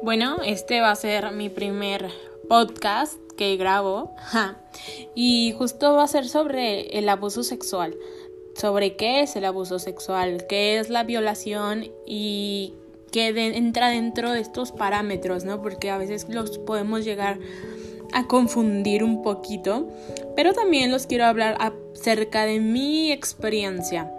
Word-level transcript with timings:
Bueno, 0.00 0.38
este 0.44 0.80
va 0.80 0.92
a 0.92 0.96
ser 0.96 1.32
mi 1.32 1.48
primer 1.48 2.08
podcast 2.48 3.18
que 3.36 3.56
grabo 3.56 4.14
y 5.14 5.52
justo 5.58 5.94
va 5.94 6.04
a 6.04 6.08
ser 6.08 6.28
sobre 6.28 6.98
el 6.98 7.08
abuso 7.08 7.42
sexual, 7.42 7.96
sobre 8.54 8.94
qué 8.94 9.22
es 9.22 9.34
el 9.34 9.44
abuso 9.44 9.80
sexual, 9.80 10.46
qué 10.48 10.78
es 10.78 10.88
la 10.88 11.02
violación 11.02 11.90
y 12.06 12.74
qué 13.10 13.28
entra 13.56 13.88
dentro 13.88 14.30
de 14.30 14.40
estos 14.40 14.70
parámetros, 14.70 15.44
¿no? 15.44 15.60
Porque 15.62 15.90
a 15.90 15.98
veces 15.98 16.28
los 16.28 16.58
podemos 16.58 17.04
llegar 17.04 17.40
a 18.12 18.28
confundir 18.28 19.02
un 19.02 19.22
poquito, 19.22 19.88
pero 20.36 20.52
también 20.52 20.92
los 20.92 21.06
quiero 21.06 21.24
hablar 21.24 21.56
acerca 21.58 22.46
de 22.46 22.60
mi 22.60 23.10
experiencia, 23.10 24.12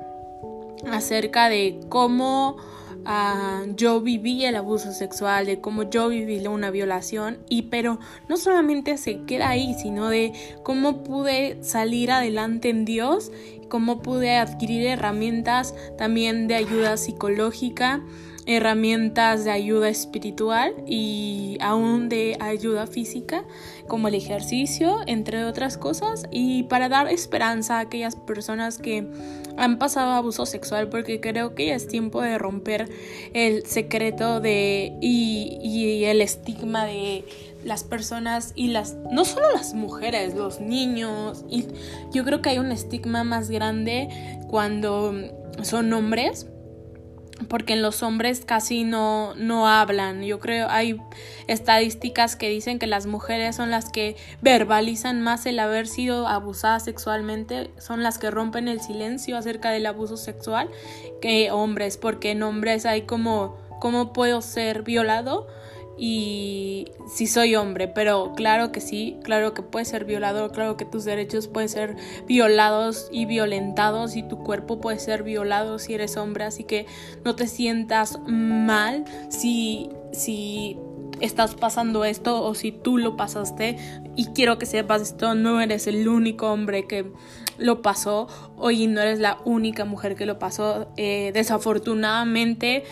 acerca 0.92 1.48
de 1.48 1.80
cómo 1.88 2.58
uh, 3.06 3.74
yo 3.76 4.02
viví 4.02 4.46
el 4.46 4.56
abuso 4.56 4.92
sexual, 4.92 5.46
de 5.46 5.62
cómo 5.62 5.90
yo 5.90 6.10
viví 6.10 6.46
una 6.48 6.72
violación, 6.72 7.40
y 7.50 7.64
pero 7.64 8.00
no 8.28 8.38
solamente 8.38 8.98
se 8.98 9.24
queda 9.24 9.50
ahí, 9.50 9.76
sino 9.76 10.10
de 10.10 10.34
cómo 10.64 11.04
pude 11.04 11.64
salir 11.64 12.12
adelante 12.12 12.70
en 12.70 12.86
Dios, 12.86 13.32
cómo 13.70 14.02
pude 14.02 14.38
adquirir 14.38 14.86
herramientas 14.88 15.76
también 15.98 16.48
de 16.48 16.56
ayuda 16.56 16.98
psicológica, 16.98 18.02
herramientas 18.50 19.44
de 19.44 19.52
ayuda 19.52 19.90
espiritual 19.90 20.74
y 20.88 21.60
aún 21.62 22.10
de 22.10 22.36
ayuda 22.40 22.88
física 22.88 23.44
como 23.88 24.08
el 24.08 24.16
ejercicio, 24.16 25.02
entre 25.06 25.46
otras 25.46 25.78
cosas, 25.78 26.24
y 26.32 26.64
para 26.64 26.90
dar 26.90 27.08
esperanza 27.10 27.78
a 27.78 27.82
aquellas 27.82 28.16
personas 28.16 28.80
que 28.80 29.08
han 29.56 29.78
pasado 29.78 30.14
abuso 30.14 30.48
sexual, 30.48 30.90
porque 30.90 31.20
creo 31.20 31.54
que 31.54 31.68
ya 31.68 31.76
es 31.76 31.88
tiempo 31.88 32.22
de 32.22 32.40
romper 32.40 32.90
el 33.34 33.68
secreto 33.68 34.40
de 34.40 34.98
y, 35.00 35.60
y 35.62 36.06
el 36.06 36.20
estigma 36.22 36.86
de 36.86 37.26
las 37.64 37.84
personas 37.84 38.54
y 38.56 38.70
las 38.70 38.96
no 39.12 39.26
solo 39.26 39.52
las 39.54 39.76
mujeres, 39.76 40.34
los 40.34 40.60
niños 40.60 41.46
y 41.50 41.68
yo 42.14 42.24
creo 42.24 42.42
que 42.42 42.50
hay 42.50 42.58
un 42.58 42.72
estigma 42.72 43.26
más 43.26 43.50
grande 43.50 44.08
cuando 44.48 45.14
son 45.62 45.92
hombres 45.92 46.48
porque 47.48 47.74
en 47.74 47.82
los 47.82 48.04
hombres 48.04 48.44
casi 48.46 48.84
no, 48.84 49.34
no 49.36 49.68
hablan. 49.68 50.24
Yo 50.24 50.40
creo 50.40 50.68
hay 50.70 51.00
estadísticas 51.48 52.36
que 52.36 52.50
dicen 52.50 52.80
que 52.80 52.88
las 52.88 53.06
mujeres 53.06 53.56
son 53.56 53.72
las 53.72 53.90
que 53.90 54.16
verbalizan 54.42 55.22
más 55.22 55.46
el 55.46 55.60
haber 55.60 55.88
sido 55.88 56.28
abusadas 56.28 56.84
sexualmente, 56.84 57.72
son 57.78 58.04
las 58.04 58.18
que 58.18 58.32
rompen 58.32 58.68
el 58.68 58.82
silencio 58.82 59.38
acerca 59.38 59.72
del 59.72 59.86
abuso 59.86 60.18
sexual 60.18 60.70
que 61.22 61.52
hombres, 61.52 61.98
porque 61.98 62.32
en 62.32 62.44
hombres 62.44 62.86
hay 62.86 63.04
como 63.04 63.58
cómo 63.80 64.14
puedo 64.14 64.42
ser 64.42 64.84
violado 64.84 65.48
y 66.00 66.88
si 67.14 67.28
soy 67.28 67.56
hombre, 67.56 67.90
pero 67.90 68.34
claro 68.34 68.72
que 68.72 68.80
sí, 68.80 69.18
claro 69.24 69.54
que 69.54 69.62
puedes 69.62 69.90
ser 69.90 70.06
violado, 70.06 70.50
claro 70.52 70.78
que 70.78 70.86
tus 70.86 71.04
derechos 71.04 71.48
pueden 71.48 71.68
ser 71.68 71.98
violados 72.26 73.10
y 73.12 73.26
violentados 73.26 74.16
y 74.16 74.24
tu 74.24 74.38
cuerpo 74.38 74.80
puede 74.80 75.00
ser 75.00 75.24
violado 75.24 75.78
si 75.78 75.94
eres 75.94 76.16
hombre, 76.16 76.46
así 76.46 76.64
que 76.64 76.86
no 77.26 77.36
te 77.36 77.48
sientas 77.48 78.18
mal 78.26 79.04
si 79.30 79.90
si 80.14 80.78
estás 81.20 81.56
pasando 81.56 82.06
esto 82.06 82.44
o 82.44 82.56
si 82.56 82.72
tú 82.72 82.98
lo 82.98 83.18
pasaste 83.18 83.78
y 84.16 84.28
quiero 84.28 84.58
que 84.58 84.66
sepas 84.66 85.02
esto, 85.02 85.36
no 85.36 85.60
eres 85.60 85.88
el 85.88 86.08
único 86.08 86.52
hombre 86.52 86.88
que 86.88 87.12
lo 87.58 87.82
pasó 87.82 88.28
y 88.72 88.88
no 88.88 89.02
eres 89.02 89.20
la 89.20 89.40
única 89.44 89.84
mujer 89.84 90.16
que 90.16 90.26
lo 90.26 90.40
pasó. 90.40 90.88
Eh, 90.96 91.32
desafortunadamente 91.34 92.84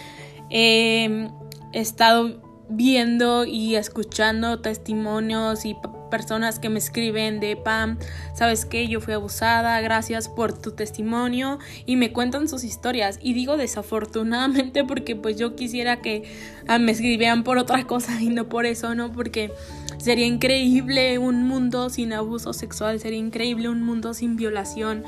he 0.50 1.30
estado 1.72 2.47
viendo 2.70 3.46
y 3.46 3.76
escuchando 3.76 4.60
testimonios 4.60 5.66
y 5.66 5.76
personas 6.10 6.60
que 6.60 6.70
me 6.70 6.80
escriben 6.80 7.40
de 7.40 7.56
Pam, 7.56 7.98
sabes 8.34 8.66
que 8.66 8.88
yo 8.88 9.02
fui 9.02 9.14
abusada, 9.14 9.80
gracias 9.82 10.30
por 10.30 10.58
tu 10.58 10.72
testimonio 10.72 11.60
y 11.86 11.96
me 11.96 12.12
cuentan 12.12 12.48
sus 12.48 12.64
historias 12.64 13.20
y 13.22 13.34
digo 13.34 13.58
desafortunadamente 13.58 14.84
porque 14.88 15.16
pues 15.16 15.38
yo 15.38 15.56
quisiera 15.56 16.02
que 16.02 16.24
ah, 16.68 16.80
me 16.80 16.92
escribieran 16.92 17.44
por 17.44 17.58
otra 17.58 17.86
cosa 17.86 18.22
y 18.22 18.30
no 18.30 18.50
por 18.50 18.66
eso, 18.66 18.96
¿no? 18.96 19.12
Porque 19.12 19.52
sería 19.98 20.26
increíble 20.26 21.18
un 21.18 21.44
mundo 21.44 21.90
sin 21.90 22.14
abuso 22.14 22.54
sexual, 22.54 23.00
sería 23.00 23.20
increíble 23.20 23.70
un 23.70 23.84
mundo 23.84 24.14
sin 24.14 24.36
violación 24.36 25.04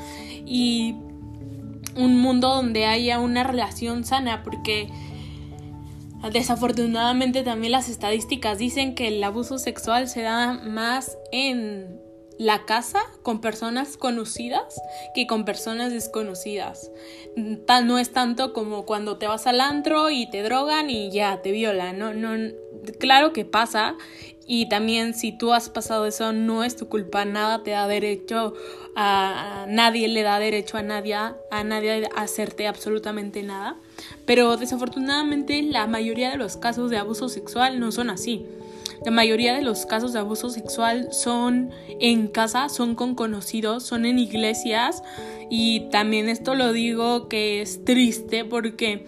y 0.46 0.96
un 1.96 2.18
mundo 2.18 2.48
donde 2.48 2.86
haya 2.86 3.18
una 3.18 3.42
relación 3.42 4.04
sana 4.04 4.42
porque 4.42 4.88
Desafortunadamente 6.28 7.42
también 7.42 7.72
las 7.72 7.88
estadísticas 7.88 8.58
dicen 8.58 8.94
que 8.94 9.08
el 9.08 9.24
abuso 9.24 9.58
sexual 9.58 10.06
se 10.08 10.22
da 10.22 10.52
más 10.52 11.16
en 11.32 12.00
la 12.40 12.64
casa 12.64 13.00
con 13.22 13.42
personas 13.42 13.98
conocidas 13.98 14.80
que 15.14 15.26
con 15.26 15.44
personas 15.44 15.92
desconocidas. 15.92 16.90
No 17.36 17.98
es 17.98 18.12
tanto 18.12 18.52
como 18.52 18.86
cuando 18.86 19.18
te 19.18 19.26
vas 19.26 19.46
al 19.46 19.60
antro 19.60 20.08
y 20.10 20.28
te 20.30 20.42
drogan 20.42 20.88
y 20.88 21.10
ya 21.10 21.42
te 21.42 21.52
violan, 21.52 21.98
no 21.98 22.14
no 22.14 22.54
claro 22.98 23.34
que 23.34 23.44
pasa 23.44 23.96
y 24.52 24.66
también 24.66 25.14
si 25.14 25.30
tú 25.30 25.52
has 25.52 25.68
pasado 25.68 26.06
eso 26.06 26.32
no 26.32 26.64
es 26.64 26.74
tu 26.74 26.88
culpa, 26.88 27.24
nada 27.24 27.62
te 27.62 27.70
da 27.70 27.86
derecho 27.86 28.54
a, 28.96 29.64
nadie 29.68 30.08
le 30.08 30.24
da 30.24 30.40
derecho 30.40 30.76
a 30.76 30.82
nadie 30.82 31.14
a 31.14 31.64
nadie 31.64 32.08
a 32.16 32.22
hacerte 32.22 32.66
absolutamente 32.66 33.44
nada. 33.44 33.76
Pero 34.26 34.56
desafortunadamente 34.56 35.62
la 35.62 35.86
mayoría 35.86 36.30
de 36.30 36.36
los 36.36 36.56
casos 36.56 36.90
de 36.90 36.96
abuso 36.96 37.28
sexual 37.28 37.78
no 37.78 37.92
son 37.92 38.10
así. 38.10 38.44
La 39.04 39.12
mayoría 39.12 39.54
de 39.54 39.62
los 39.62 39.86
casos 39.86 40.12
de 40.14 40.18
abuso 40.18 40.50
sexual 40.50 41.12
son 41.12 41.70
en 42.00 42.26
casa, 42.26 42.68
son 42.70 42.96
con 42.96 43.14
conocidos, 43.14 43.84
son 43.84 44.04
en 44.04 44.18
iglesias 44.18 45.04
y 45.48 45.88
también 45.90 46.28
esto 46.28 46.56
lo 46.56 46.72
digo 46.72 47.28
que 47.28 47.62
es 47.62 47.84
triste 47.84 48.44
porque 48.44 49.06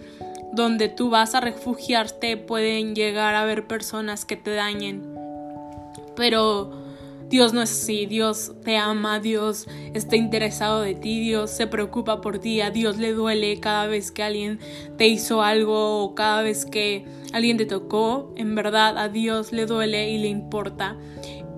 donde 0.53 0.87
tú 0.87 1.09
vas 1.09 1.35
a 1.35 1.41
refugiarte 1.41 2.37
pueden 2.37 2.95
llegar 2.95 3.35
a 3.35 3.41
haber 3.41 3.67
personas 3.67 4.23
que 4.23 4.37
te 4.37 4.51
dañen 4.51 5.12
pero 6.15 6.83
Dios 7.33 7.51
no 7.51 7.63
es 7.63 7.71
así, 7.71 8.05
Dios 8.05 8.51
te 8.63 8.77
ama, 8.77 9.19
Dios 9.19 9.67
está 9.95 10.15
interesado 10.15 10.81
de 10.81 10.93
ti, 10.93 11.19
Dios 11.19 11.49
se 11.49 11.65
preocupa 11.65 12.21
por 12.21 12.37
ti, 12.37 12.61
a 12.61 12.69
Dios 12.69 12.97
le 12.97 13.13
duele 13.13 13.59
cada 13.59 13.87
vez 13.87 14.11
que 14.11 14.21
alguien 14.21 14.59
te 14.97 15.07
hizo 15.07 15.41
algo 15.41 16.03
o 16.03 16.13
cada 16.13 16.43
vez 16.43 16.65
que 16.65 17.05
alguien 17.33 17.57
te 17.57 17.65
tocó, 17.65 18.31
en 18.35 18.53
verdad 18.53 18.99
a 18.99 19.09
Dios 19.09 19.51
le 19.51 19.65
duele 19.65 20.11
y 20.11 20.19
le 20.19 20.27
importa. 20.27 20.95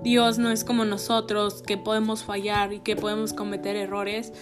Dios 0.02 0.38
no 0.38 0.50
es 0.50 0.64
como 0.64 0.86
nosotros 0.86 1.62
que 1.62 1.76
podemos 1.76 2.24
fallar 2.24 2.72
y 2.72 2.80
que 2.80 2.96
podemos 2.96 3.34
cometer 3.34 3.76
errores. 3.76 4.32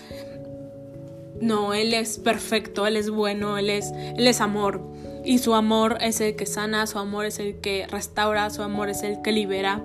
No, 1.41 1.75
Él 1.75 1.95
es 1.95 2.19
perfecto, 2.19 2.87
Él 2.87 2.97
es 2.97 3.11
bueno, 3.11 3.59
Él 3.59 3.71
es, 3.71 3.91
Él 3.91 4.29
es 4.29 4.41
amor. 4.41 4.83
Y 5.25 5.39
su 5.39 5.55
amor 5.55 5.99
es 6.01 6.21
el 6.21 6.37
que 6.37 6.47
sana, 6.47 6.87
su 6.87 7.01
amor 7.01 7.25
es 7.25 7.41
el 7.41 7.61
que 7.61 7.89
restaura, 7.89 8.51
su 8.51 8.63
amor 8.63 8.89
es 8.89 9.03
el 9.03 9.21
que 9.23 9.33
libera 9.33 9.83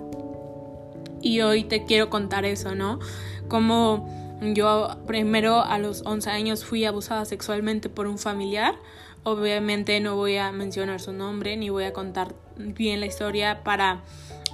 y 1.22 1.41
hoy 1.41 1.63
te 1.63 1.85
quiero 1.85 2.09
contar 2.09 2.46
eso, 2.46 2.75
¿no? 2.75 3.00
Como 3.47 4.07
yo 4.41 4.97
primero 5.06 5.62
a 5.62 5.80
los 5.80 6.03
11 6.06 6.30
años 6.30 6.66
fui 6.66 6.85
abusada 6.85 7.25
sexualmente 7.25 7.90
por 7.90 8.07
un 8.07 8.18
familiar. 8.18 8.75
Obviamente 9.24 10.00
no 10.00 10.16
voy 10.16 10.38
a 10.38 10.52
mencionar 10.52 11.02
su 11.02 11.12
nombre 11.12 11.58
ni 11.58 11.69
voy 11.69 11.84
a 11.84 11.94
contar 11.94 12.35
bien 12.56 13.00
la 13.00 13.06
historia 13.06 13.63
para 13.63 14.03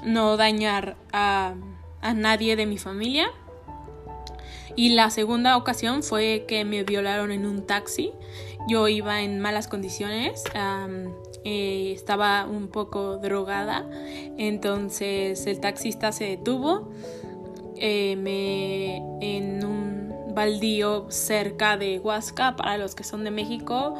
no 0.03 0.37
dañar 0.37 0.97
a, 1.13 1.53
a 2.01 2.13
nadie 2.13 2.55
de 2.55 2.65
mi 2.65 2.77
familia. 2.77 3.27
Y 4.75 4.89
la 4.89 5.09
segunda 5.09 5.57
ocasión 5.57 6.03
fue 6.03 6.45
que 6.47 6.65
me 6.65 6.83
violaron 6.83 7.31
en 7.31 7.45
un 7.45 7.65
taxi. 7.65 8.11
Yo 8.67 8.87
iba 8.87 9.21
en 9.21 9.39
malas 9.39 9.67
condiciones. 9.67 10.43
Eh, 11.43 11.91
estaba 11.93 12.47
un 12.47 12.69
poco 12.69 13.17
drogada, 13.17 13.87
entonces 14.35 15.45
el 15.45 15.59
taxista 15.59 16.11
se 16.11 16.23
detuvo 16.23 16.89
eh, 17.77 18.15
me, 18.15 18.97
en 19.21 19.63
un 19.63 19.94
baldío 20.35 21.07
cerca 21.09 21.77
de 21.77 21.99
Huasca, 21.99 22.55
para 22.55 22.77
los 22.77 22.93
que 22.93 23.03
son 23.03 23.23
de 23.23 23.31
México 23.31 23.95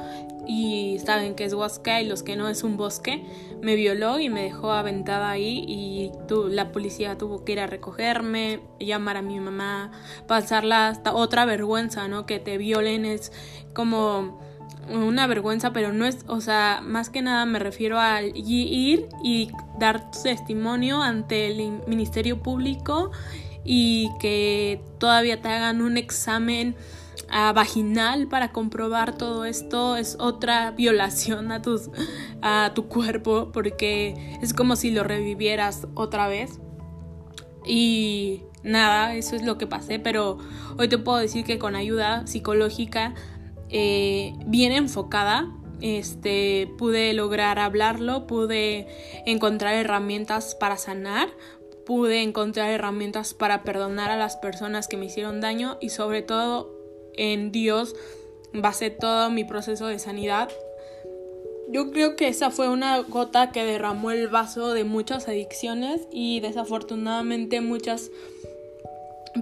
y 0.48 1.00
saben 1.04 1.36
que 1.36 1.46
es 1.46 1.54
Huasca 1.54 2.02
y 2.02 2.06
los 2.06 2.24
que 2.24 2.36
no 2.36 2.48
es 2.50 2.64
un 2.64 2.78
bosque, 2.78 3.26
me 3.62 3.76
violó 3.76 4.20
y 4.20 4.30
me 4.30 4.44
dejó 4.44 4.72
aventada 4.72 5.30
ahí 5.30 5.66
y 5.68 6.12
la 6.50 6.72
policía 6.72 7.18
tuvo 7.18 7.44
que 7.44 7.54
ir 7.54 7.60
a 7.60 7.68
recogerme, 7.68 8.60
llamar 8.80 9.18
a 9.18 9.22
mi 9.22 9.40
mamá, 9.40 9.92
pasarla 10.28 10.90
hasta 10.90 11.14
otra 11.14 11.46
vergüenza, 11.46 12.08
¿no? 12.08 12.26
Que 12.26 12.40
te 12.40 12.58
violen 12.58 13.06
es 13.06 13.32
como 13.74 14.40
una 14.90 15.26
vergüenza, 15.26 15.74
pero 15.74 15.94
no 15.94 16.06
es, 16.06 16.26
o 16.28 16.42
sea, 16.42 16.82
más 16.84 17.10
que 17.10 17.22
nada 17.22 17.46
me 17.46 17.58
refiero 17.58 18.00
a 18.00 18.22
ir 18.22 19.08
y 19.24 19.52
dar 19.80 20.12
testimonio 20.12 21.02
ante 21.02 21.48
el 21.48 21.82
Ministerio 21.88 22.44
Público 22.44 23.12
y 23.66 24.10
que 24.20 24.82
todavía 25.00 25.42
te 25.42 25.50
hagan 25.50 25.82
un 25.82 25.98
examen 25.98 26.76
vaginal 27.54 28.28
para 28.28 28.52
comprobar 28.52 29.18
todo 29.18 29.46
esto 29.46 29.98
es 29.98 30.16
otra 30.20 30.72
violación 30.72 31.52
a, 31.52 31.62
tus, 31.62 31.90
a 32.42 32.72
tu 32.76 32.88
cuerpo 32.88 33.50
porque 33.52 34.38
es 34.42 34.54
como 34.54 34.76
si 34.76 34.92
lo 34.92 35.04
revivieras 35.04 35.88
otra 35.96 36.28
vez. 36.28 36.60
Y 37.66 38.44
nada, 38.64 39.16
eso 39.16 39.36
es 39.36 39.44
lo 39.44 39.58
que 39.58 39.66
pasé, 39.66 40.00
pero 40.00 40.38
hoy 40.78 40.88
te 40.88 40.98
puedo 40.98 41.18
decir 41.18 41.44
que 41.46 41.58
con 41.58 41.76
ayuda 41.76 42.28
psicológica 42.28 43.16
eh, 43.70 44.34
bien 44.46 44.72
enfocada, 44.72 45.52
este, 45.82 46.72
pude 46.78 47.14
lograr 47.14 47.60
hablarlo, 47.60 48.28
pude 48.28 48.88
encontrar 49.26 49.74
herramientas 49.74 50.56
para 50.56 50.78
sanar, 50.78 51.30
pude 51.86 52.22
encontrar 52.22 52.70
herramientas 52.70 53.34
para 53.34 53.64
perdonar 53.64 54.12
a 54.12 54.18
las 54.18 54.38
personas 54.38 54.88
que 54.88 54.98
me 54.98 55.06
hicieron 55.06 55.42
daño 55.42 55.78
y 55.80 55.90
sobre 55.90 56.22
todo 56.22 56.74
en 57.16 57.52
Dios 57.52 57.96
basé 58.54 58.90
todo 58.90 59.30
mi 59.30 59.44
proceso 59.44 59.88
de 59.88 60.00
sanidad. 60.00 60.50
Yo 61.68 61.92
creo 61.92 62.16
que 62.16 62.28
esa 62.28 62.52
fue 62.52 62.70
una 62.70 63.00
gota 63.00 63.52
que 63.52 63.64
derramó 63.64 64.12
el 64.12 64.28
vaso 64.28 64.74
de 64.74 64.84
muchas 64.84 65.28
adicciones 65.28 66.08
y 66.12 66.40
desafortunadamente 66.40 67.60
muchas 67.62 68.12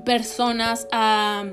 personas 0.06 0.88
a, 0.92 1.46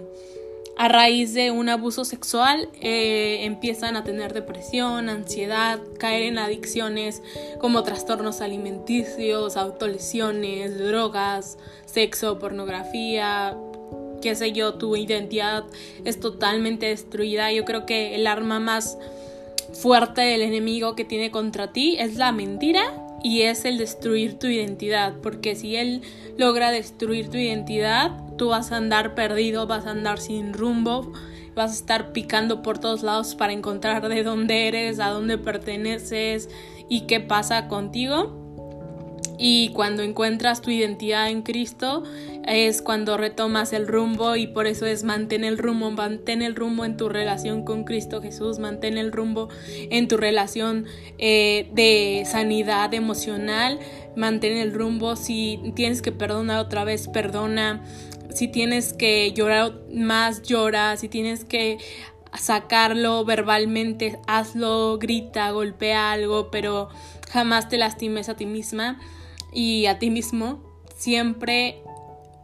a 0.77 0.89
raíz 0.89 1.35
de 1.35 1.51
un 1.51 1.69
abuso 1.69 2.05
sexual 2.05 2.69
eh, 2.81 3.45
empiezan 3.45 3.97
a 3.97 4.05
tener 4.05 4.33
depresión, 4.33 5.09
ansiedad, 5.09 5.79
caer 5.99 6.23
en 6.23 6.39
adicciones 6.39 7.23
como 7.61 7.83
trastornos 7.83 8.41
alimenticios, 8.41 9.57
autolesiones, 9.57 10.79
drogas, 10.79 11.59
sexo, 11.85 12.39
pornografía, 12.39 13.57
qué 14.23 14.35
sé 14.35 14.53
yo, 14.53 14.75
tu 14.75 14.97
identidad 14.97 15.65
es 16.05 16.21
totalmente 16.21 16.87
destruida. 16.87 17.53
Yo 17.53 17.65
creo 17.65 17.87
que 17.87 18.15
el 18.15 18.27
arma 18.27 18.61
más 18.61 18.97
fuerte 19.73 20.23
del 20.23 20.43
enemigo 20.43 20.95
que 20.97 21.05
tiene 21.05 21.31
contra 21.31 21.73
ti 21.73 21.97
es 21.99 22.17
la 22.17 22.33
mentira 22.33 23.00
y 23.23 23.43
es 23.43 23.65
el 23.65 23.79
destruir 23.79 24.39
tu 24.39 24.47
identidad, 24.47 25.15
porque 25.23 25.55
si 25.55 25.77
él 25.77 26.03
logra 26.39 26.71
destruir 26.71 27.29
tu 27.29 27.37
identidad, 27.37 28.13
tú 28.37 28.49
vas 28.49 28.73
a 28.73 28.77
andar 28.77 29.15
perdido, 29.15 29.67
vas 29.67 29.87
a 29.87 29.91
andar 29.91 30.19
sin 30.19 30.53
rumbo, 30.53 31.13
vas 31.55 31.73
a 31.73 31.75
estar 31.75 32.13
picando 32.13 32.63
por 32.63 32.79
todos 32.79 33.03
lados 33.03 33.35
para 33.35 33.53
encontrar 33.53 34.09
de 34.09 34.23
dónde 34.23 34.69
eres, 34.69 35.01
a 35.01 35.09
dónde 35.09 35.39
perteneces 35.39 36.49
y 36.89 37.03
qué 37.03 37.21
pasa 37.21 37.69
contigo. 37.69 38.40
Y 39.43 39.71
cuando 39.71 40.03
encuentras 40.03 40.61
tu 40.61 40.71
identidad 40.71 41.31
en 41.31 41.41
Cristo 41.41 42.03
es 42.47 42.83
cuando 42.83 43.17
retomas 43.17 43.73
el 43.73 43.89
rumbo 43.89 44.37
y 44.37 44.47
por 44.47 44.67
eso 44.67 44.85
es 44.85 45.03
mantén 45.03 45.45
el 45.45 45.57
rumbo, 45.57 45.91
mantén 45.91 46.43
el 46.43 46.55
rumbo 46.55 46.85
en 46.85 46.99
tu 46.99 47.09
relación 47.09 47.65
con 47.65 47.85
Cristo 47.85 48.21
Jesús, 48.21 48.59
mantén 48.59 48.99
el 48.99 49.13
rumbo 49.13 49.49
en 49.67 50.09
tu 50.09 50.19
relación 50.19 50.85
eh, 51.17 51.71
de 51.73 52.25
sanidad 52.27 52.93
emocional, 52.93 53.79
mantén 54.15 54.59
el 54.59 54.75
rumbo, 54.75 55.17
si 55.17 55.59
tienes 55.75 56.03
que 56.03 56.13
perdonar 56.13 56.59
otra 56.59 56.85
vez, 56.85 57.09
perdona, 57.09 57.83
si 58.35 58.47
tienes 58.47 58.93
que 58.93 59.33
llorar 59.33 59.73
más, 59.91 60.43
llora, 60.43 60.99
si 60.99 61.09
tienes 61.09 61.47
que 61.47 61.79
sacarlo 62.39 63.25
verbalmente, 63.25 64.19
hazlo, 64.27 64.99
grita, 64.99 65.51
golpea 65.51 66.13
algo, 66.13 66.51
pero 66.51 66.91
jamás 67.31 67.71
te 67.71 67.79
lastimes 67.79 68.29
a 68.29 68.37
ti 68.37 68.45
misma 68.45 68.99
y 69.53 69.87
a 69.87 69.99
ti 69.99 70.11
mismo, 70.11 70.63
siempre 70.97 71.83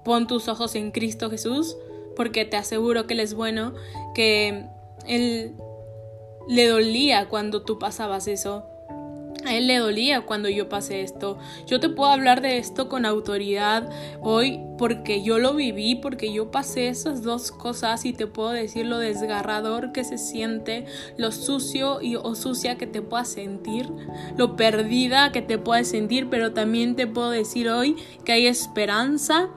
pon 0.05 0.27
tus 0.27 0.49
ojos 0.49 0.75
en 0.75 0.91
Cristo 0.91 1.31
Jesús, 1.31 1.77
porque 2.15 2.45
te 2.45 2.57
aseguro 2.57 3.07
que 3.07 3.15
Él 3.15 3.21
es 3.21 3.35
bueno, 3.35 3.75
que 4.15 4.67
Él 5.07 5.55
le 6.49 6.67
dolía 6.69 7.29
cuando 7.29 7.63
tú 7.63 7.79
pasabas 7.79 8.29
eso 8.29 8.65
a 9.47 9.55
él 9.55 9.67
le 9.67 9.79
dolía 9.79 10.23
cuando 10.23 10.49
yo 10.49 10.69
pasé 10.69 11.03
esto. 11.03 11.39
Yo 11.67 11.81
te 11.81 11.89
puedo 11.89 12.11
hablar 12.11 12.41
de 12.41 12.59
esto 12.59 12.89
con 12.89 13.05
autoridad 13.05 13.89
hoy 14.21 14.61
porque 14.79 15.23
yo 15.23 15.39
lo 15.39 15.55
viví, 15.55 15.95
porque 15.95 16.33
yo 16.33 16.51
pasé 16.51 16.89
esas 16.89 17.23
dos 17.23 17.51
cosas 17.51 18.05
y 18.05 18.13
te 18.13 18.27
puedo 18.27 18.51
decir 18.51 18.87
lo 18.87 18.99
desgarrador 18.99 19.93
que 19.93 20.05
se 20.05 20.19
siente, 20.19 20.87
lo 21.17 21.33
sucio 21.33 22.01
y 22.03 22.17
o 22.17 22.35
sucia 22.35 22.77
que 22.77 22.87
te 22.87 23.03
puedas 23.03 23.29
sentir, 23.29 23.91
lo 24.37 24.57
perdida 24.57 25.33
que 25.33 25.43
te 25.43 25.59
puedes 25.59 25.89
sentir, 25.89 26.29
pero 26.29 26.53
también 26.53 26.97
te 26.97 27.07
puedo 27.07 27.31
decir 27.31 27.69
hoy 27.69 27.97
que 28.25 28.33
hay 28.33 28.47
esperanza 28.47 29.49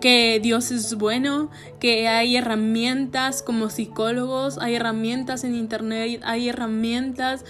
que 0.00 0.40
Dios 0.42 0.70
es 0.70 0.94
bueno, 0.94 1.50
que 1.78 2.08
hay 2.08 2.36
herramientas 2.36 3.42
como 3.42 3.68
psicólogos, 3.70 4.58
hay 4.58 4.76
herramientas 4.76 5.44
en 5.44 5.54
internet, 5.54 6.20
hay 6.24 6.48
herramientas 6.48 7.44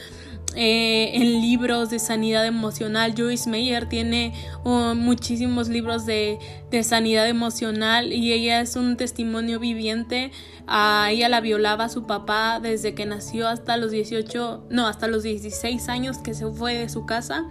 eh, 0.57 1.11
en 1.15 1.41
libros 1.41 1.91
de 1.91 1.99
sanidad 1.99 2.47
emocional. 2.47 3.15
Joyce 3.17 3.49
Meyer 3.49 3.89
tiene 3.89 4.35
oh, 4.65 4.95
muchísimos 4.95 5.69
libros 5.69 6.07
de, 6.07 6.39
de, 6.71 6.83
sanidad 6.83 7.29
emocional 7.29 8.13
y 8.13 8.33
ella 8.33 8.61
es 8.61 8.77
un 8.77 8.97
testimonio 8.97 9.59
viviente. 9.59 10.31
A 10.67 11.09
ella 11.11 11.29
la 11.29 11.41
violaba 11.41 11.89
su 11.89 12.07
papá 12.07 12.61
desde 12.61 12.95
que 12.95 13.07
nació 13.07 13.49
hasta 13.49 13.77
los 13.77 13.91
18, 13.91 14.67
no, 14.71 14.87
hasta 14.87 15.09
los 15.09 15.23
16 15.23 15.89
años 15.89 16.19
que 16.19 16.35
se 16.35 16.47
fue 16.47 16.75
de 16.75 16.89
su 16.89 17.07
casa. 17.07 17.45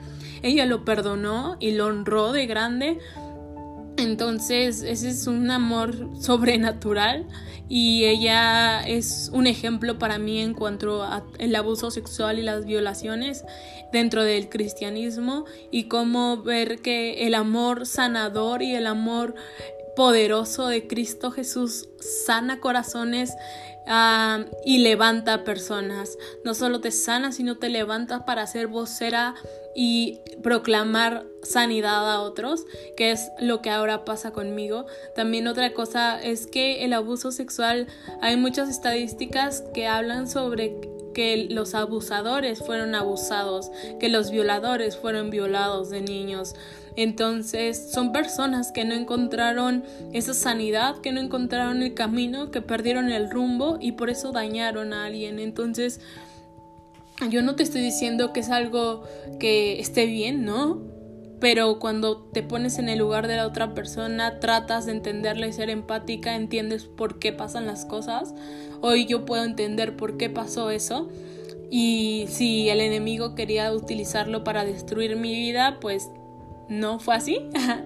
Ella 0.43 0.65
lo 0.65 0.85
perdonó 0.85 1.57
y 1.59 1.71
lo 1.71 1.87
honró 1.87 2.31
de 2.31 2.45
grande. 2.45 2.99
Entonces, 4.01 4.81
ese 4.81 5.09
es 5.09 5.27
un 5.27 5.51
amor 5.51 6.09
sobrenatural 6.19 7.27
y 7.69 8.05
ella 8.05 8.81
es 8.81 9.29
un 9.31 9.47
ejemplo 9.47 9.97
para 9.97 10.17
mí 10.17 10.41
en 10.41 10.53
cuanto 10.53 11.03
al 11.03 11.55
abuso 11.55 11.91
sexual 11.91 12.39
y 12.39 12.41
las 12.41 12.65
violaciones 12.65 13.45
dentro 13.93 14.23
del 14.23 14.49
cristianismo 14.49 15.45
y 15.71 15.83
cómo 15.83 16.41
ver 16.43 16.81
que 16.81 17.27
el 17.27 17.35
amor 17.35 17.85
sanador 17.85 18.61
y 18.61 18.75
el 18.75 18.87
amor 18.87 19.35
poderoso 19.95 20.67
de 20.67 20.87
Cristo 20.87 21.31
Jesús 21.31 21.89
sana 22.25 22.59
corazones 22.59 23.33
ah, 23.87 24.45
y 24.65 24.79
levanta 24.79 25.43
personas. 25.43 26.17
No 26.43 26.53
solo 26.53 26.81
te 26.81 26.91
sana, 26.91 27.31
sino 27.31 27.57
te 27.57 27.69
levanta 27.69 28.25
para 28.25 28.47
ser 28.47 28.67
vocera 28.67 29.35
y 29.75 30.19
proclamar 30.43 31.25
sanidad 31.43 32.11
a 32.11 32.21
otros, 32.21 32.65
que 32.97 33.11
es 33.11 33.29
lo 33.39 33.61
que 33.61 33.69
ahora 33.69 34.05
pasa 34.05 34.31
conmigo. 34.31 34.85
También 35.15 35.47
otra 35.47 35.73
cosa 35.73 36.21
es 36.21 36.47
que 36.47 36.83
el 36.83 36.93
abuso 36.93 37.31
sexual, 37.31 37.87
hay 38.21 38.37
muchas 38.37 38.69
estadísticas 38.69 39.63
que 39.73 39.87
hablan 39.87 40.27
sobre 40.27 40.75
que 41.13 41.47
los 41.49 41.75
abusadores 41.75 42.59
fueron 42.59 42.95
abusados, 42.95 43.69
que 43.99 44.09
los 44.09 44.31
violadores 44.31 44.97
fueron 44.97 45.29
violados 45.29 45.89
de 45.89 46.01
niños. 46.01 46.55
Entonces 46.95 47.91
son 47.91 48.11
personas 48.11 48.71
que 48.71 48.85
no 48.85 48.93
encontraron 48.93 49.83
esa 50.13 50.33
sanidad, 50.33 50.97
que 50.97 51.11
no 51.11 51.21
encontraron 51.21 51.81
el 51.81 51.93
camino, 51.93 52.51
que 52.51 52.61
perdieron 52.61 53.11
el 53.11 53.29
rumbo 53.29 53.77
y 53.79 53.93
por 53.93 54.09
eso 54.09 54.31
dañaron 54.31 54.93
a 54.93 55.05
alguien. 55.05 55.39
Entonces 55.39 56.01
yo 57.29 57.41
no 57.41 57.55
te 57.55 57.63
estoy 57.63 57.81
diciendo 57.81 58.33
que 58.33 58.41
es 58.41 58.49
algo 58.49 59.03
que 59.39 59.79
esté 59.79 60.05
bien, 60.05 60.43
¿no? 60.43 60.81
Pero 61.39 61.79
cuando 61.79 62.17
te 62.17 62.43
pones 62.43 62.77
en 62.77 62.87
el 62.87 62.99
lugar 62.99 63.27
de 63.27 63.35
la 63.35 63.47
otra 63.47 63.73
persona, 63.73 64.39
tratas 64.39 64.85
de 64.85 64.91
entenderla 64.91 65.47
y 65.47 65.53
ser 65.53 65.69
empática, 65.69 66.35
entiendes 66.35 66.85
por 66.85 67.17
qué 67.17 67.33
pasan 67.33 67.65
las 67.65 67.85
cosas. 67.85 68.35
Hoy 68.81 69.07
yo 69.07 69.25
puedo 69.25 69.43
entender 69.43 69.95
por 69.95 70.17
qué 70.17 70.29
pasó 70.29 70.69
eso. 70.69 71.09
Y 71.71 72.25
si 72.27 72.69
el 72.69 72.81
enemigo 72.81 73.33
quería 73.33 73.71
utilizarlo 73.73 74.43
para 74.43 74.65
destruir 74.65 75.15
mi 75.15 75.33
vida, 75.33 75.79
pues 75.79 76.11
no 76.71 76.99
fue 76.99 77.15
así. 77.15 77.39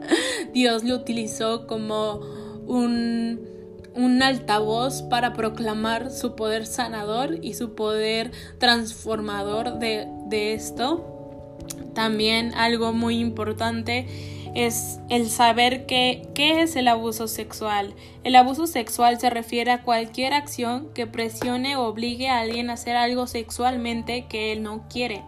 Dios 0.54 0.84
lo 0.84 0.96
utilizó 0.96 1.68
como 1.68 2.22
un 2.68 3.56
un 3.96 4.22
altavoz 4.22 5.04
para 5.04 5.34
proclamar 5.34 6.12
su 6.12 6.36
poder 6.36 6.66
sanador 6.66 7.40
y 7.42 7.54
su 7.54 7.76
poder 7.76 8.32
transformador 8.60 9.80
de, 9.80 10.54
esto. 10.54 11.58
También 11.94 12.54
algo 12.56 12.92
muy 12.92 13.20
importante 13.20 14.06
es 14.54 15.00
el 15.10 15.30
saber 15.30 15.86
qué 15.86 16.28
es 16.36 16.76
el 16.76 16.90
abuso 16.90 17.28
sexual. 17.28 17.94
El 18.26 18.36
abuso 18.36 18.68
sexual 18.68 19.18
se 19.20 19.30
refiere 19.30 19.72
a 19.72 19.84
cualquier 19.84 20.34
acción 20.34 20.90
que 20.94 21.08
presione 21.08 21.78
o 21.78 21.84
obligue 21.84 22.28
a 22.28 22.40
alguien 22.40 22.70
a 22.70 22.74
hacer 22.74 22.98
algo 22.98 23.28
sexualmente 23.28 24.26
que 24.28 24.52
él 24.52 24.62
no 24.62 24.84
quiere. 24.90 25.24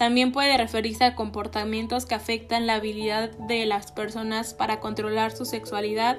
También 0.00 0.32
puede 0.32 0.56
referirse 0.56 1.04
a 1.04 1.14
comportamientos 1.14 2.06
que 2.06 2.14
afectan 2.14 2.66
la 2.66 2.76
habilidad 2.76 3.32
de 3.32 3.66
las 3.66 3.92
personas 3.92 4.54
para 4.54 4.80
controlar 4.80 5.30
su 5.30 5.44
sexualidad 5.44 6.16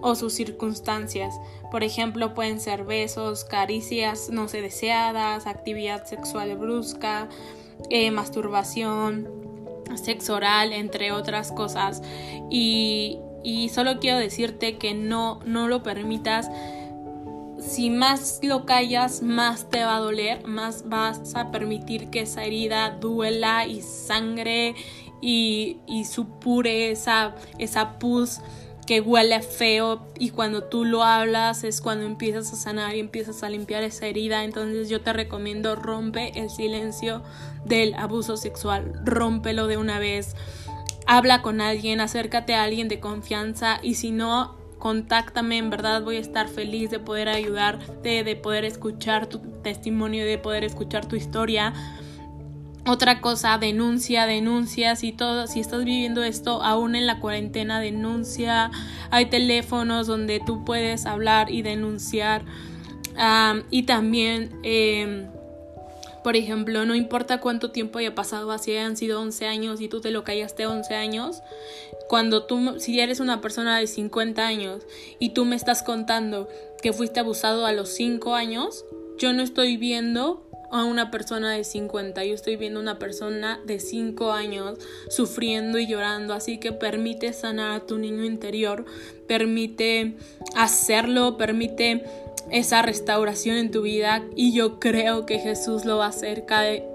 o 0.00 0.16
sus 0.16 0.32
circunstancias. 0.32 1.32
Por 1.70 1.84
ejemplo, 1.84 2.34
pueden 2.34 2.58
ser 2.58 2.82
besos, 2.82 3.44
caricias 3.44 4.30
no 4.30 4.48
se 4.48 4.62
deseadas, 4.62 5.46
actividad 5.46 6.06
sexual 6.06 6.56
brusca, 6.56 7.28
eh, 7.88 8.10
masturbación, 8.10 9.28
sexo 9.94 10.34
oral, 10.34 10.72
entre 10.72 11.12
otras 11.12 11.52
cosas. 11.52 12.02
Y, 12.50 13.20
y 13.44 13.68
solo 13.68 14.00
quiero 14.00 14.18
decirte 14.18 14.76
que 14.76 14.92
no, 14.92 15.38
no 15.44 15.68
lo 15.68 15.84
permitas 15.84 16.50
si 17.60 17.90
más 17.90 18.40
lo 18.42 18.64
callas, 18.66 19.22
más 19.22 19.68
te 19.70 19.84
va 19.84 19.96
a 19.96 20.00
doler, 20.00 20.46
más 20.46 20.88
vas 20.88 21.34
a 21.34 21.50
permitir 21.50 22.10
que 22.10 22.20
esa 22.20 22.44
herida 22.44 22.90
duela 22.90 23.66
y 23.66 23.82
sangre 23.82 24.74
y, 25.20 25.78
supure 26.04 26.90
esa, 26.90 27.34
esa 27.58 27.98
pus 27.98 28.40
que 28.86 29.00
huele 29.00 29.40
feo 29.42 30.08
y 30.18 30.30
cuando 30.30 30.64
tú 30.64 30.84
lo 30.84 31.04
hablas 31.04 31.62
es 31.62 31.80
cuando 31.80 32.06
empiezas 32.06 32.52
a 32.52 32.56
sanar 32.56 32.96
y 32.96 33.00
empiezas 33.00 33.42
a 33.42 33.48
limpiar 33.48 33.82
esa 33.84 34.06
herida. 34.06 34.42
Entonces 34.44 34.88
yo 34.88 35.00
te 35.00 35.12
recomiendo 35.12 35.76
rompe 35.76 36.32
el 36.34 36.50
silencio 36.50 37.22
del 37.64 37.94
abuso 37.94 38.36
sexual, 38.36 38.92
rómpelo 39.04 39.66
de 39.66 39.76
una 39.76 39.98
vez. 39.98 40.34
Habla 41.06 41.42
con 41.42 41.60
alguien, 41.60 42.00
acércate 42.00 42.54
a 42.54 42.64
alguien 42.64 42.88
de 42.88 43.00
confianza 43.00 43.78
y 43.82 43.94
si 43.94 44.10
no, 44.10 44.59
contáctame, 44.80 45.58
en 45.58 45.70
verdad 45.70 46.02
voy 46.02 46.16
a 46.16 46.20
estar 46.20 46.48
feliz 46.48 46.90
de 46.90 46.98
poder 46.98 47.28
ayudarte, 47.28 48.24
de 48.24 48.34
poder 48.34 48.64
escuchar 48.64 49.28
tu 49.28 49.38
testimonio, 49.62 50.26
de 50.26 50.38
poder 50.38 50.64
escuchar 50.64 51.06
tu 51.06 51.14
historia 51.14 51.72
otra 52.86 53.20
cosa, 53.20 53.58
denuncia, 53.58 54.26
denuncia, 54.26 54.96
si 54.96 55.12
todo, 55.12 55.46
si 55.46 55.60
estás 55.60 55.84
viviendo 55.84 56.22
esto 56.22 56.62
aún 56.62 56.94
en 56.94 57.06
la 57.06 57.20
cuarentena, 57.20 57.78
denuncia. 57.78 58.70
Hay 59.10 59.26
teléfonos 59.26 60.06
donde 60.06 60.40
tú 60.40 60.64
puedes 60.64 61.06
hablar 61.06 61.50
y 61.50 61.62
denunciar. 61.62 62.44
y 63.70 63.82
también, 63.82 64.50
em, 64.62 65.26
por 66.22 66.36
ejemplo, 66.36 66.84
no 66.84 66.94
importa 66.94 67.40
cuánto 67.40 67.70
tiempo 67.70 67.98
haya 67.98 68.14
pasado, 68.14 68.52
así 68.52 68.72
hayan 68.72 68.96
sido 68.96 69.20
11 69.20 69.46
años 69.46 69.80
y 69.80 69.88
tú 69.88 70.00
te 70.00 70.10
lo 70.10 70.24
callaste 70.24 70.66
11 70.66 70.94
años, 70.94 71.42
cuando 72.08 72.44
tú, 72.44 72.78
si 72.78 72.98
eres 73.00 73.20
una 73.20 73.40
persona 73.40 73.78
de 73.78 73.86
50 73.86 74.46
años 74.46 74.82
y 75.18 75.30
tú 75.30 75.44
me 75.44 75.56
estás 75.56 75.82
contando 75.82 76.48
que 76.82 76.92
fuiste 76.92 77.20
abusado 77.20 77.66
a 77.66 77.72
los 77.72 77.90
5 77.90 78.34
años, 78.34 78.84
yo 79.18 79.32
no 79.32 79.42
estoy 79.42 79.76
viendo 79.76 80.49
a 80.70 80.84
una 80.84 81.10
persona 81.10 81.52
de 81.52 81.64
50, 81.64 82.24
yo 82.24 82.34
estoy 82.34 82.56
viendo 82.56 82.80
una 82.80 82.98
persona 82.98 83.60
de 83.64 83.80
5 83.80 84.32
años 84.32 84.78
sufriendo 85.08 85.78
y 85.78 85.86
llorando, 85.86 86.34
así 86.34 86.58
que 86.58 86.72
permite 86.72 87.32
sanar 87.32 87.72
a 87.72 87.86
tu 87.86 87.98
niño 87.98 88.24
interior, 88.24 88.84
permite 89.26 90.16
hacerlo, 90.54 91.36
permite 91.36 92.04
esa 92.50 92.82
restauración 92.82 93.56
en 93.56 93.70
tu 93.70 93.82
vida 93.82 94.24
y 94.34 94.52
yo 94.52 94.80
creo 94.80 95.26
que 95.26 95.38
Jesús 95.38 95.84
lo 95.84 95.98
va 95.98 96.06
a 96.06 96.08
hacer 96.08 96.46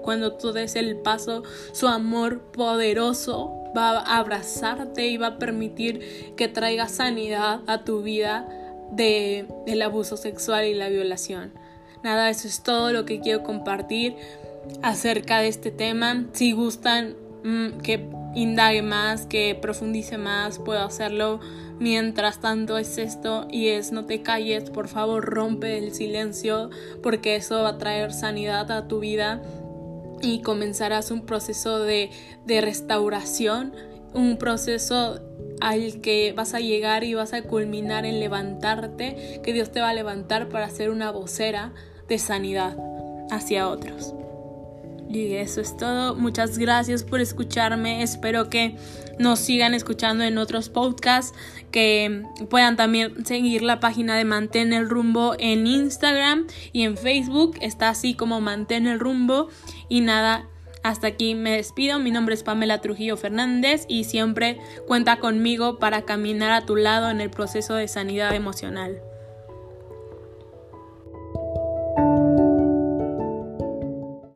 cuando 0.02 0.32
tú 0.34 0.52
des 0.52 0.76
el 0.76 0.96
paso, 0.96 1.42
su 1.72 1.88
amor 1.88 2.40
poderoso 2.52 3.52
va 3.76 3.98
a 3.98 4.18
abrazarte 4.18 5.06
y 5.06 5.16
va 5.16 5.28
a 5.28 5.38
permitir 5.38 6.34
que 6.36 6.48
traiga 6.48 6.88
sanidad 6.88 7.60
a 7.66 7.84
tu 7.84 8.02
vida 8.02 8.48
de, 8.90 9.46
del 9.66 9.82
abuso 9.82 10.16
sexual 10.16 10.64
y 10.64 10.74
la 10.74 10.88
violación. 10.88 11.52
Nada, 12.06 12.30
eso 12.30 12.46
es 12.46 12.62
todo 12.62 12.92
lo 12.92 13.04
que 13.04 13.18
quiero 13.18 13.42
compartir 13.42 14.14
acerca 14.80 15.40
de 15.40 15.48
este 15.48 15.72
tema. 15.72 16.26
Si 16.34 16.52
gustan 16.52 17.16
mm, 17.42 17.78
que 17.78 18.08
indague 18.36 18.80
más, 18.80 19.26
que 19.26 19.58
profundice 19.60 20.16
más, 20.16 20.60
puedo 20.60 20.82
hacerlo. 20.82 21.40
Mientras 21.80 22.40
tanto 22.40 22.78
es 22.78 22.98
esto 22.98 23.48
y 23.50 23.70
es 23.70 23.90
no 23.90 24.06
te 24.06 24.22
calles, 24.22 24.70
por 24.70 24.86
favor 24.86 25.24
rompe 25.24 25.78
el 25.78 25.92
silencio 25.92 26.70
porque 27.02 27.34
eso 27.34 27.64
va 27.64 27.70
a 27.70 27.78
traer 27.78 28.12
sanidad 28.12 28.70
a 28.70 28.86
tu 28.86 29.00
vida 29.00 29.42
y 30.22 30.42
comenzarás 30.42 31.10
un 31.10 31.26
proceso 31.26 31.80
de, 31.80 32.10
de 32.44 32.60
restauración, 32.60 33.74
un 34.14 34.36
proceso 34.36 35.18
al 35.60 36.00
que 36.02 36.32
vas 36.36 36.54
a 36.54 36.60
llegar 36.60 37.02
y 37.02 37.14
vas 37.14 37.32
a 37.32 37.42
culminar 37.42 38.06
en 38.06 38.20
levantarte, 38.20 39.40
que 39.42 39.52
Dios 39.52 39.72
te 39.72 39.80
va 39.80 39.88
a 39.88 39.94
levantar 39.94 40.48
para 40.48 40.70
ser 40.70 40.90
una 40.90 41.10
vocera 41.10 41.72
de 42.08 42.18
sanidad 42.18 42.76
hacia 43.30 43.68
otros. 43.68 44.14
Y 45.08 45.34
eso 45.34 45.60
es 45.60 45.76
todo. 45.76 46.14
Muchas 46.16 46.58
gracias 46.58 47.04
por 47.04 47.20
escucharme. 47.20 48.02
Espero 48.02 48.50
que 48.50 48.76
nos 49.18 49.38
sigan 49.38 49.72
escuchando 49.72 50.24
en 50.24 50.38
otros 50.38 50.68
podcasts. 50.68 51.36
Que 51.70 52.22
puedan 52.50 52.76
también 52.76 53.24
seguir 53.24 53.62
la 53.62 53.80
página 53.80 54.16
de 54.16 54.24
Mantén 54.24 54.72
el 54.72 54.88
Rumbo 54.88 55.34
en 55.38 55.66
Instagram 55.66 56.46
y 56.72 56.82
en 56.82 56.96
Facebook. 56.96 57.56
Está 57.60 57.90
así 57.90 58.14
como 58.14 58.40
Mantén 58.40 58.86
el 58.86 58.98
Rumbo. 58.98 59.48
Y 59.88 60.00
nada, 60.00 60.48
hasta 60.82 61.06
aquí 61.06 61.34
me 61.34 61.52
despido. 61.52 61.98
Mi 61.98 62.10
nombre 62.10 62.34
es 62.34 62.42
Pamela 62.42 62.80
Trujillo 62.80 63.16
Fernández 63.16 63.84
y 63.88 64.04
siempre 64.04 64.58
cuenta 64.86 65.18
conmigo 65.18 65.78
para 65.78 66.02
caminar 66.02 66.50
a 66.50 66.66
tu 66.66 66.76
lado 66.76 67.10
en 67.10 67.20
el 67.20 67.30
proceso 67.30 67.74
de 67.74 67.88
sanidad 67.88 68.34
emocional. 68.34 69.00